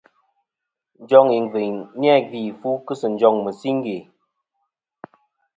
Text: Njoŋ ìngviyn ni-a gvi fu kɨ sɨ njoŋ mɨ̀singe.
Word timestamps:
Njoŋ 1.01 1.25
ìngviyn 1.37 1.77
ni-a 1.99 2.15
gvi 2.29 2.41
fu 2.59 2.69
kɨ 2.85 2.93
sɨ 2.99 3.07
njoŋ 3.13 3.35
mɨ̀singe. 3.45 3.97